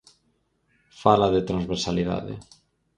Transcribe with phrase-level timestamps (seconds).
[1.01, 2.33] Fala de transversalidade.